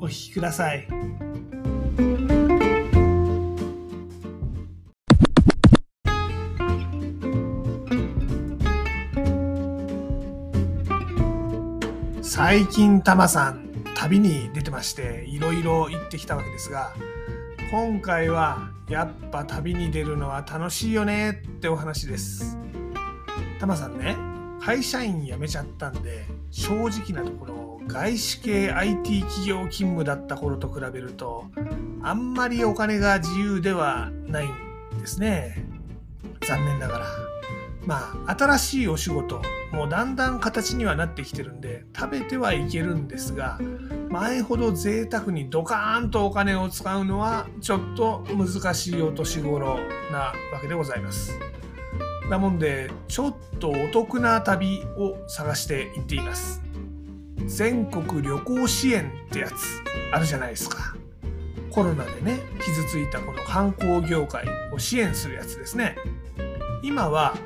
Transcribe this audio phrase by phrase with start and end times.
[0.00, 0.86] お聞きください。
[12.22, 16.94] 最近タマさん旅に出てましていろいろ行ってきたわけですが
[17.70, 22.56] 今回はやっぱ旅に出るのは楽しいよねってお話です
[23.58, 24.16] タマさんね
[24.58, 31.46] 会社員辞めちゃったんで正直なところ外資系 IT 企業勤務だった頃と比べると
[32.02, 35.64] あんまりお金が自由ではないんですね。
[36.46, 37.06] 残念ながら。
[37.86, 43.58] まあ新しいお仕事もうだんだん形にはなってきてるんで食べてはいけるんですが
[44.10, 49.78] 前ほど贅沢にドカーンとお金を使うのはちょっと難しいお年頃
[50.12, 51.38] なわけでございます。
[52.28, 56.69] なもんでちょっとお得な旅を探していっています。
[57.46, 59.52] 全国旅行支援ってやつ
[60.12, 60.94] あるじゃないですか。
[61.70, 65.96] コロナでね傷ついたこの観光業界を支援するやつですね。
[66.82, 67.36] 今は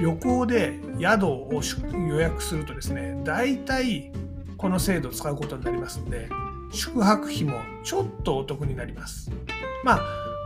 [0.00, 1.62] 旅行で宿を
[2.08, 4.12] 予約するとですね大体
[4.56, 6.28] この制度を使うことになりますんで
[6.72, 9.30] 宿泊費もちょっとお得になります。
[9.84, 10.00] まあ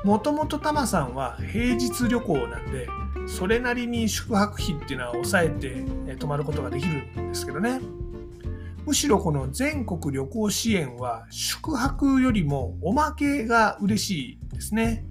[0.04, 2.86] もともとタマさんは平日旅行なんで
[3.26, 5.82] それなりに宿泊費っていうのは抑えて
[6.16, 7.80] 泊まることができるんですけどね。
[8.86, 15.04] むしろこの全国旅行支援は宿泊よりもおまけが嬉しいですね。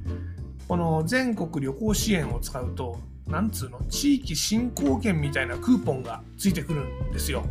[0.68, 7.46] この全国旅行支援を使うとなんつうの地域振興券みたいなクーポンがついてくるんですよ。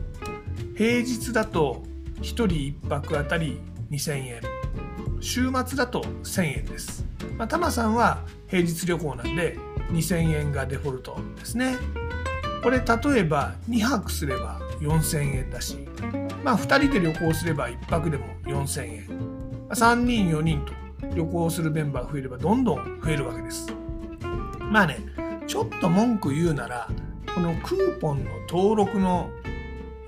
[0.77, 1.83] 平日だと
[2.19, 4.41] 1人1泊あたり2000円。
[5.21, 7.05] 週末だと1000円です、
[7.39, 9.57] まあ、タマさんは平日旅行なんで
[9.91, 11.77] 2000円がデフォルトですね。
[12.63, 15.89] これ例えば2泊すれば4000円だし
[16.43, 19.09] まあ2人で旅行すれば1泊でも4000円。
[19.71, 20.73] 3人4人と
[21.15, 23.67] 旅行するメンバー増えればどんどん増えるわけです。
[24.61, 24.99] まあね
[25.47, 26.89] ちょっと文句言うなら
[27.35, 29.31] このクーポンの登録の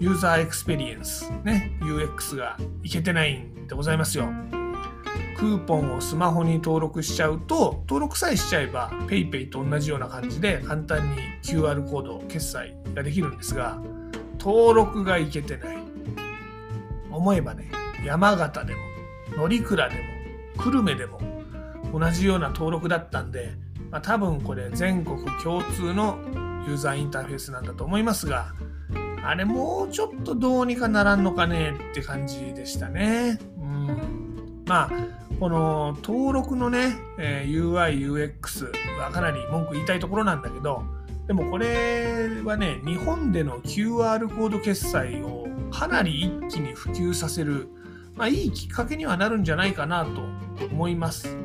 [0.00, 4.28] ユーザーエクスペリエンスね UX がいけてないんでございますよ。
[5.36, 13.78] クーポンをスマホに登録しちゃうと登録さえしちゃえば PayPay と同じような感じで簡単に QR コード決済ができるんですが
[14.38, 15.83] 登録がいけてない。
[17.16, 17.70] 思えばね
[18.04, 18.80] 山形でも
[19.36, 19.94] 乗鞍で
[20.56, 21.20] も久留米でも
[21.92, 23.52] 同じような登録だったんで
[23.94, 26.18] まあ、多分これ全国共通の
[26.66, 28.52] ユーザーインターフェースなんだと思いますが、
[29.22, 33.38] あれもうちょっとどうにかならんのかねって感じでしたね。
[33.56, 34.90] うん、まあ、
[35.38, 40.82] この登録のね、え、UI、UX はかなり文句言いたいところなんだけど、
[41.28, 47.68] でもこれはね、日本での QR コード決済をかなり一気に普及させる、
[48.14, 50.22] まあ、いいきっかけにはなるんじゃないかなと
[50.66, 51.36] 思います。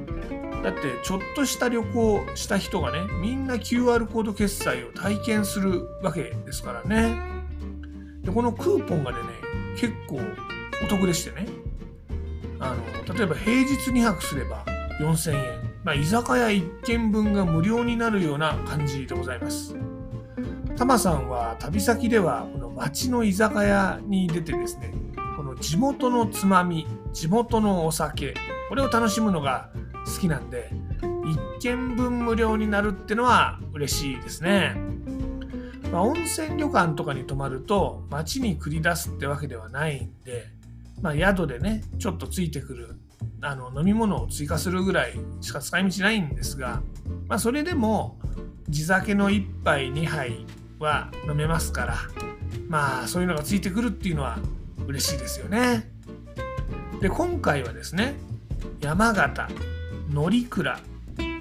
[0.63, 7.19] だってちょっとした旅行した人がねみんな QR コード決済を体験するわけですからね。
[8.22, 9.17] でこのクーポンがね
[9.78, 10.19] 結構
[10.84, 11.47] お得でしてね。
[12.59, 14.63] あの例えば平日2泊すれば
[15.00, 19.75] 4000円、まあ、居酒屋1軒分が無料になるような感じでございます。
[20.79, 24.94] タマさんは旅先ではこの町の居酒屋に出てですね
[25.35, 28.34] この地元のつまみ地元のお酒
[28.69, 29.72] これを楽しむのが
[30.06, 34.78] 好きなんで1軒分無料になるってのは嬉しいですね、
[35.91, 40.47] まあ、温泉旅館とかに泊まると街に繰り出すってわけではないんで、
[41.02, 42.96] まあ、宿でねちょっとついてくる
[43.41, 46.81] あの飲み物を追加するぐらいしか使い道ないんですが、
[47.28, 48.17] まあ、それでも
[48.70, 50.46] 地酒の1杯2杯
[50.79, 51.96] は飲めますから
[52.67, 54.40] まあそういうのがついてくるっていうのは
[54.87, 55.91] 嬉しいですよね。
[56.99, 58.16] で今回はですね
[58.81, 59.47] 山形
[60.09, 60.46] 乗鞍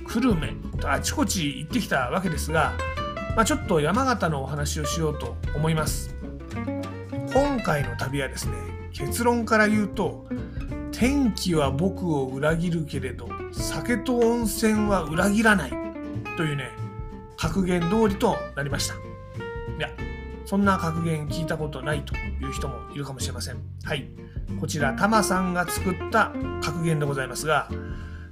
[0.06, 2.72] 久留米とあちこち行ってきたわけですが、
[3.36, 6.14] まあ、ちょっと山形のお話をしようと思います。
[7.32, 8.54] 今回の旅はですね
[8.92, 10.26] 結論から言うと
[10.92, 15.70] 天気は僕を裏切るけれど酒と温泉は裏切らない
[16.36, 16.70] というね
[17.36, 19.07] 格言通りとなりました。
[19.78, 19.88] いや
[20.44, 23.56] そんな格言聞いたことないという人もいるかもしれません。
[23.84, 24.08] はい。
[24.58, 26.32] こちら、タマさんが作った
[26.62, 27.68] 格言でございますが、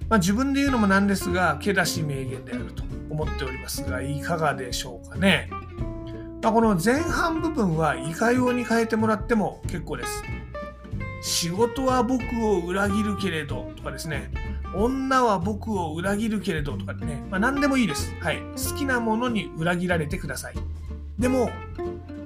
[0.09, 5.51] まあ、自分で言うのもなんですが、毛出し名言であると思っておりますが、いかがでしょうかね。
[6.43, 10.23] まあ、この前半部分はいかように変えてもらっても結構です。
[11.21, 14.31] 仕事は僕を裏切るけれどとかですね、
[14.75, 18.15] 女は僕を裏切るけれどとかね、まあ、何でもいいです。
[18.21, 18.41] はい。
[18.41, 20.55] 好きなものに裏切られてください。
[21.19, 21.51] でも、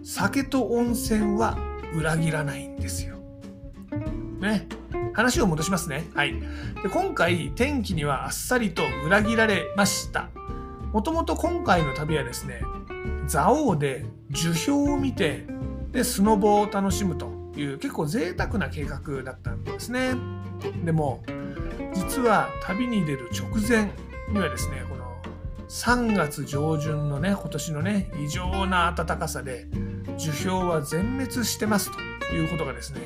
[0.03, 1.57] 酒と温泉は
[1.95, 3.17] 裏切らないんですよ。
[4.41, 4.67] ね。
[5.13, 6.09] 話を戻しますね。
[6.15, 6.35] はい。
[6.83, 10.31] で今回、天気にはあっさりと裏切られました。
[10.93, 12.63] もともと今回の旅はですね、
[13.29, 15.47] 蔵王で樹氷を見て、
[15.93, 20.15] で、スノボを楽しむという結構贅沢な計画だったんですね。
[20.85, 21.23] でも、
[21.95, 23.93] 実は旅に出る直前
[24.33, 25.00] にはですね、この
[25.70, 29.69] 3月上旬のね、今年のね、異常な暖かさで、
[30.19, 31.93] 樹氷は全滅してます
[32.28, 33.00] ということがですね、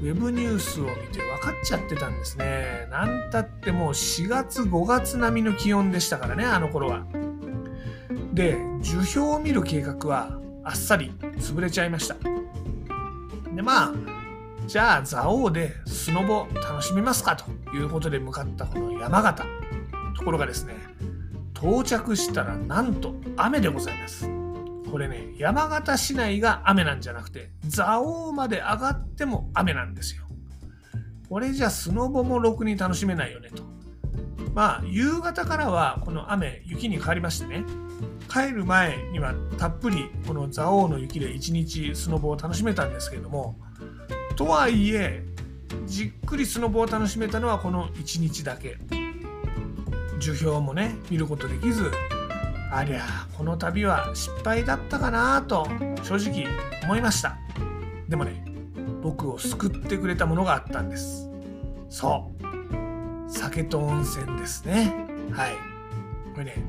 [0.00, 2.88] ウェブニュースを見て分かっちゃってたんですね。
[2.90, 7.06] なんたってもう4月5月並みの気温でしたからね、あの頃は。
[8.32, 12.16] で、樹氷を見る計画はあっさり潰れちゃいました。
[13.54, 13.92] で、まあ、
[14.66, 19.46] じゃあ蔵王でスノボ楽しみますかということで向かったこの山形。
[20.16, 20.74] ところがですね、
[21.64, 24.28] 到着したらなんと雨でございます。
[24.90, 30.24] これね、山形市内が雨なんじゃなくて、蔵王まで上がっても雨なんですよ。
[31.30, 33.62] これじゃスノボもろくに楽しめないよねと。
[34.52, 37.64] まあ、夕方からはこの雨、雪に変わりましてね、
[38.30, 43.58] 帰る前にはたっぷりこの蔵王の雪で一日スノボを楽しめたんですけれども、
[44.36, 45.24] とはいえ、
[45.86, 48.76] じっくりスノボを楽しめたのはこの一日だけ。
[50.18, 51.90] 樹氷もね、見ることできず、
[52.72, 53.02] ありゃ
[53.36, 55.68] この旅は失敗だったかなと
[56.02, 56.46] 正直
[56.82, 57.36] 思いました。
[58.08, 58.44] でもね
[59.02, 61.30] 僕を救ってくれたものがあったんです。
[61.88, 63.30] そう。
[63.30, 65.06] 酒と温泉ですね。
[65.30, 65.52] はい。
[66.34, 66.64] これね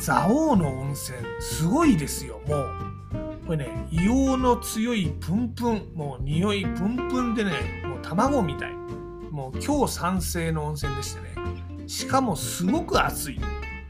[0.00, 2.68] 蔵王の温泉すごいですよもう。
[3.46, 8.72] これね硫黄の強いプンプンもう匂いプンプンでねもう卵みたい。
[9.30, 11.34] もう今日酸性の温泉でしてね。
[11.86, 13.40] しかもすごく熱い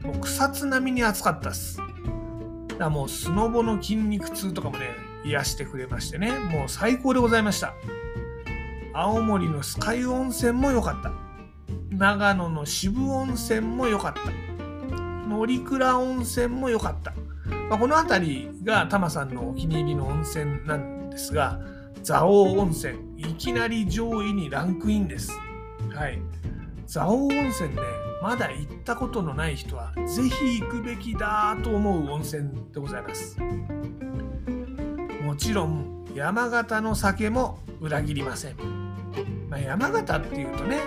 [0.05, 1.77] もう草津並みに暑かったっす。
[1.77, 4.89] だからもうスノボの筋肉痛とかもね、
[5.23, 7.73] 癒してくれましてね、もう最高でございました。
[8.93, 11.11] 青森の酸ヶ湯温泉も良かった。
[11.89, 14.21] 長野の渋温泉も良かった。
[15.27, 17.13] 乗鞍温泉も良かった。
[17.69, 21.59] まあ、この辺りがタマさんのお気に入りの温泉なんですが、
[22.05, 25.31] 蔵王温泉、いきなり上位にランクインです。
[25.95, 26.21] はい。
[26.91, 27.81] 蔵王温泉ね、
[28.21, 33.37] まだ行ったことのない人はぜひ行くべきだと思う温泉でございます。
[35.23, 38.55] もちろん山形の酒も裏切りません、
[39.49, 40.79] まあ、山形っていうとね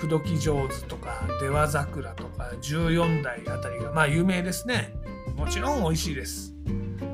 [0.00, 4.94] 口説き上手とか出羽桜とか14代あたりがまあ有名ですね。
[5.36, 6.54] もちろん美味しいです。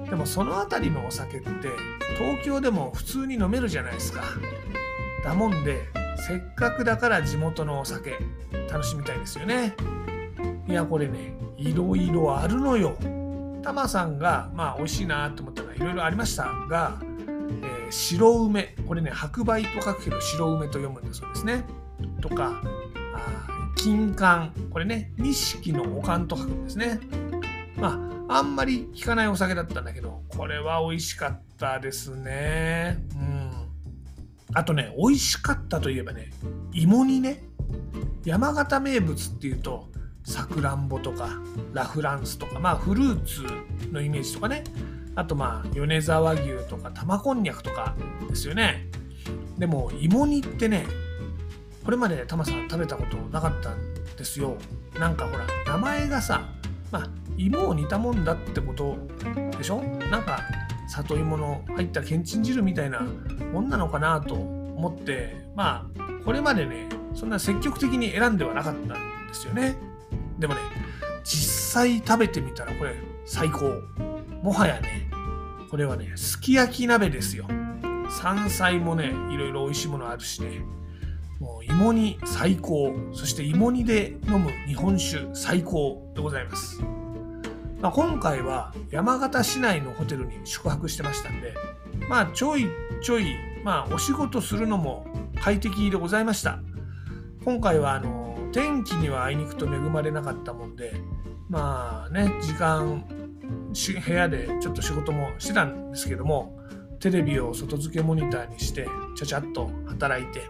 [0.09, 1.49] でもその辺りのお酒って
[2.19, 4.23] 東京でも普通に飲めるじゃないですか。
[5.25, 5.88] だもんで
[6.27, 8.17] せっかくだから地元のお酒
[8.71, 9.75] 楽しみたいですよね。
[10.69, 12.97] いやこれねいろいろあるのよ。
[13.63, 16.99] タマさんがまあ美味しいなと思ったのはいろいろありましたが、
[17.63, 21.64] えー、白梅これね白梅と書くけど白梅と読むんだそうですね。
[22.21, 22.62] とか
[23.76, 27.00] 金柑これね錦のおかんと書くんですね。
[27.76, 27.99] ま
[28.29, 33.05] ああんまり効かないお酒だったんだけどこれは美味しかったですね。
[33.17, 33.32] うん
[34.54, 36.30] あとね、美味しかったといえばね、
[36.73, 37.44] 芋煮ね。
[38.25, 39.88] 山形名物っていうと、
[40.25, 41.30] さくらんぼとか、
[41.73, 43.42] ラフランスとか、まあフルーツ
[43.92, 44.64] のイメージとかね。
[45.14, 47.94] あとまあ、米沢牛とか、玉こんにゃくとか
[48.28, 48.88] ですよね。
[49.59, 50.87] でも、芋煮ってね、
[51.85, 53.78] これまでタマさん食べたことなかったん
[54.16, 54.56] ですよ。
[54.99, 56.49] なんかほら、名前がさ、
[56.90, 58.97] まあ、芋を煮たもんだってこと
[59.59, 59.82] でしょ？
[60.11, 60.40] なんか、
[60.92, 63.00] 里芋の入ったけんちん汁みたいな
[63.52, 68.88] もんなのかなと思ってまあこれまでねそんな積極的に選んではなかったん
[69.28, 69.76] ですよね。
[70.38, 70.61] でもね
[71.25, 72.94] 実際食べてみたらこれ
[73.25, 73.70] 最高。
[74.42, 75.08] もはやね
[75.70, 77.46] これはねすき焼き鍋ですよ。
[78.11, 80.64] 山菜もねいろいろ美味しいものあるしね。
[81.40, 82.94] もう芋煮最高。
[83.12, 86.80] そして芋煮で飲む日本酒最高でございます。
[87.83, 91.53] まあ、今回は山形市内のホテルに宿泊してましたんで、
[92.09, 92.69] まあ、ちょい
[93.03, 93.35] ちょい、
[93.65, 95.05] まあ、お仕事するのも
[95.41, 96.61] 快適でございました。
[97.45, 100.95] 今回はあの天気にはあいにくと恵まれなかったもんで、
[101.49, 103.05] まあね、時間
[104.07, 106.57] 部屋でちょっと仕事もしてたんですけども
[107.01, 108.87] テレビを外付けモニターにして
[109.17, 110.43] ちゃちゃっと働いて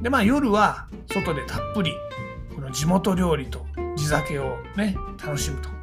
[0.00, 1.92] でまあ夜は外でたっぷり
[2.54, 3.66] この地元料理と
[3.96, 5.77] 地酒をね楽しむと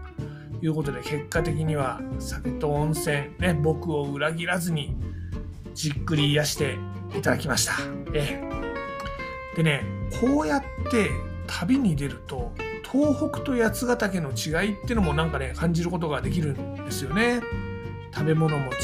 [0.66, 4.96] いうことで結果的には酒と温泉ね僕を裏切らずに
[5.74, 6.78] じっくり癒して
[7.16, 7.74] いただきました。
[8.14, 8.42] え
[9.56, 9.84] でね
[10.20, 11.10] こうやって
[11.48, 12.52] 旅に出ると
[12.92, 17.42] 東北と八ヶ岳の違いってのもなんかね感じることができるんですよね。
[18.14, 18.76] 食べ物も違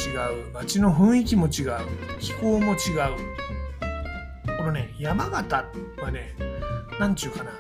[0.49, 1.77] う街の雰囲気も違う
[2.19, 2.77] 気候も違う
[4.57, 5.65] このね山形
[6.01, 6.35] はね
[6.99, 7.51] 何ちゅうかな、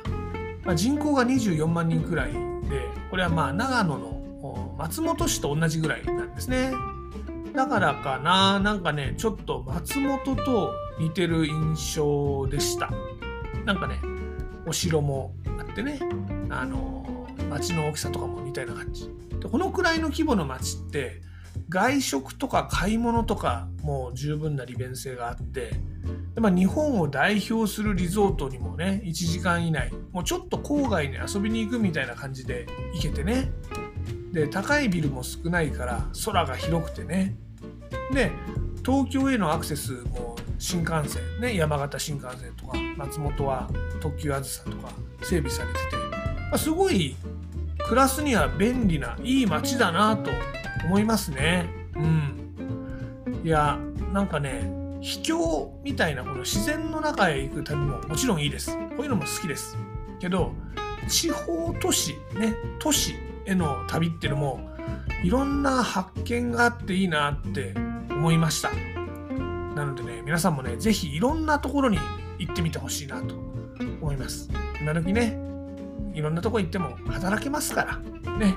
[0.65, 6.73] まあ、人口が24万人くらいでこれはまあ長野の松本市と同じぐらいなんですね。
[7.53, 12.89] だからかななんかねちょっと松本と似てる印象でした。
[13.65, 13.99] なんかね
[14.65, 15.99] お城もあってね
[16.49, 19.09] あの街の大きさとかも似たような感じ。
[19.39, 21.21] でこのくらいの規模の街って
[21.67, 25.71] 外食とか買い物とかも十分な利便性があって
[26.35, 33.51] で、まあ、日本を代表するリゾートにもね1時間以内もうちょっと郊外に遊びに行くみたいな感じで行けてね
[34.31, 37.35] で高いビルも少ないから空が広くてね
[38.13, 38.31] で
[38.85, 44.91] 東京へのアクセスも新幹線ね山形新幹線とか松本は特急あずさとか
[45.21, 47.15] 整備されてて、まあ、すごい
[47.91, 50.31] 暮らすには便利ないい街だなと
[50.85, 51.69] 思いますね。
[51.95, 53.41] うん。
[53.43, 53.77] いや、
[54.13, 58.77] なんかね、秘境みたいなこの自然の中へ行く旅ももちろんいいです。
[58.77, 59.77] こういうのも好きです。
[60.19, 60.53] けど、
[61.07, 63.15] 地方都市、ね、都市
[63.45, 64.69] への旅っていうのも、
[65.23, 67.73] いろんな発見があっていいなって
[68.09, 68.71] 思いました。
[69.75, 71.97] なのでね、皆さんもね、ぜひいろんなところに
[72.37, 73.35] 行ってみてほしいなと
[74.01, 74.49] 思います。
[74.79, 75.39] 今時ね、
[76.13, 78.55] いろんなとこ行っても働けますから、ね、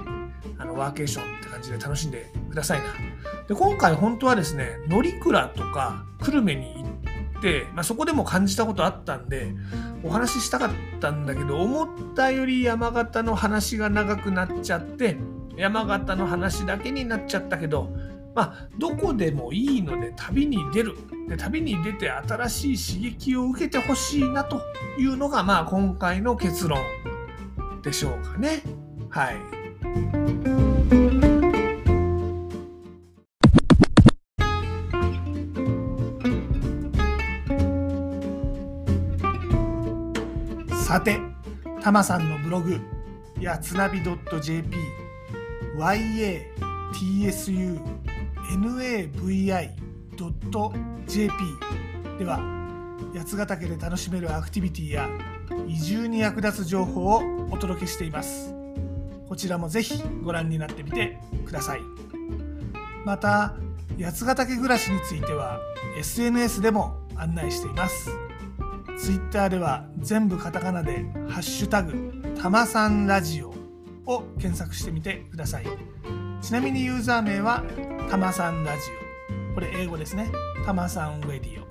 [0.59, 3.14] あのワーケーションって感じで楽しんでくださいな。
[3.49, 9.55] で今回本当はですね乗鞍とか久留米に行って、まあ、そこでも感じたことあったんで
[10.03, 10.71] お話ししたかっ
[11.01, 15.17] たんだけど思ったより山形の話が長くなっちゃって
[15.57, 17.91] 山形の話だけになっちゃったけど
[18.35, 20.97] まあどこでもいいので旅に出る
[21.29, 24.61] で旅に出て新しい刺激を受けてほしいなと
[24.99, 26.81] いうのがまあ今回の結論
[27.83, 28.63] でしょうかね。
[29.11, 30.54] はい。
[40.95, 41.19] さて、
[41.83, 42.81] たまさんのブログ、
[43.41, 44.79] やつなび .jp、
[45.77, 46.19] yatsunavi.jp
[52.17, 52.39] では、
[53.13, 55.09] 八ヶ岳で楽しめるアクティビティや
[55.67, 58.55] 移住に役立つ情報をお届けしています。
[59.29, 61.81] こちらもぜひご覧になってみてください
[63.05, 63.57] また
[63.99, 65.59] 八ヶ岳暮らしについては
[65.99, 68.24] SNS でも案内しています
[68.99, 73.55] Twitter では全部カタカナで「ハッシュタグたまさんラジオ」
[74.07, 75.67] を検索してみてください
[76.43, 77.65] ちなみにユーザー名は
[78.11, 78.83] たまさんラジ
[79.51, 80.31] オこれ英語ですね
[80.65, 81.67] たまさんウェディオ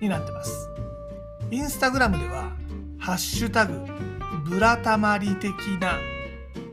[0.00, 0.68] になってます
[1.50, 2.52] インスタグラムでは
[2.98, 3.84] 「ハッシュタグ
[4.44, 5.98] ブラタマリ的な」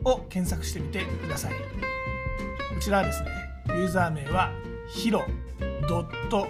[0.06, 1.54] を検索してみてください。
[1.54, 3.30] こちらはですね、
[3.68, 4.52] ユーザー名は
[4.90, 5.24] ヒロ
[5.88, 6.48] ドット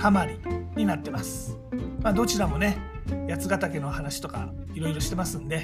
[0.00, 0.38] たまり
[0.76, 1.58] になってます。
[2.02, 2.78] まあ、どちらもね、
[3.28, 5.62] 八ヶ岳の話とかいろいろしてますんで、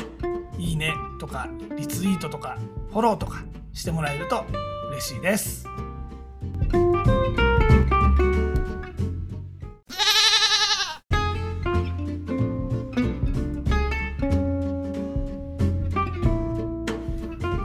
[0.56, 2.58] いいねとかリツイートとか
[2.90, 4.44] フォローとかしてもらえると
[4.90, 5.66] 嬉しいです。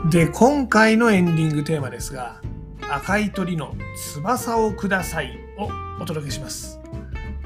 [0.09, 2.41] で、今回のエンディングテーマですが、
[2.87, 3.75] 赤い鳥の
[4.13, 6.79] 翼をくださいをお届けします。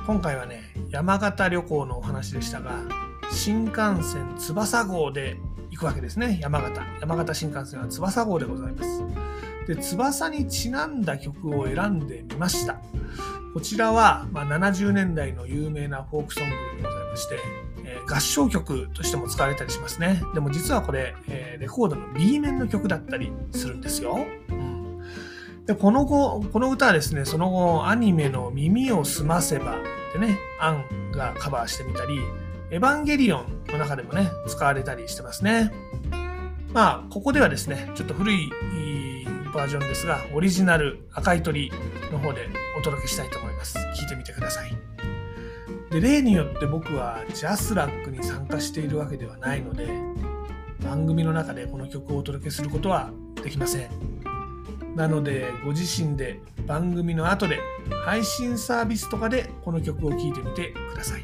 [0.06, 2.72] 今回はね、山形旅行のお話でしたが、
[3.32, 5.38] 新幹線翼号で
[5.70, 6.82] 行くわけですね、山形。
[7.02, 9.04] 山形新幹線は翼号でございます。
[9.68, 12.80] で、翼にちなんだ曲を選んでみました。
[13.54, 17.40] こちらは、まあ、70年代の有名なフォークソングでございまして、
[17.84, 20.22] えー、合唱曲としても使われたりしますね。
[20.34, 24.26] でも実はこれ、えー、レコードの B 面の曲だったりするんですよ。
[24.50, 25.02] うん、
[25.66, 29.76] でこの後、この歌はですね、その後、アニメの耳をすませば
[30.14, 32.20] でね、アンがカバーしてみたり、
[32.72, 35.72] エヴァンゲリオンの中でもね、使われたりしてますね。
[36.74, 38.50] まあ、ここではですね、ちょっと古い
[39.54, 41.72] バージョンですが、オリジナル赤い鳥
[42.12, 42.48] の方で
[42.78, 43.78] お届けしたいと思います。
[44.00, 44.72] 聞いてみてください。
[45.90, 49.88] で例によって僕はジャスラックに参加しているわけではないので
[50.84, 53.10] 番組の中でこの曲をお届けすることは
[53.42, 53.90] できません
[54.98, 57.60] なのでご自身で番組の後で
[58.04, 61.22] 配信サービスとかでこの曲を聴いてみてください。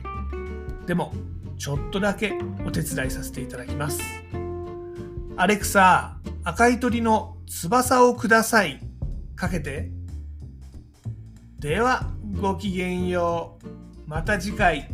[0.86, 1.12] でも
[1.58, 2.34] ちょっとだけ
[2.68, 4.00] お手伝いさせていただきます。
[5.38, 8.80] アレクサ赤い鳥の翼をください。
[9.36, 9.90] かけて。
[11.58, 13.68] ではごきげんよう。
[14.08, 14.88] また次回。